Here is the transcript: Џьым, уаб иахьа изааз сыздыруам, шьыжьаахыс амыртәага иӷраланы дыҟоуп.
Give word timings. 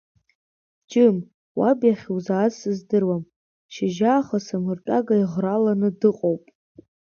Џьым, 0.89 1.17
уаб 1.57 1.79
иахьа 1.87 2.13
изааз 2.17 2.53
сыздыруам, 2.59 3.23
шьыжьаахыс 3.73 4.47
амыртәага 4.55 5.15
иӷраланы 5.21 5.89
дыҟоуп. 5.99 6.43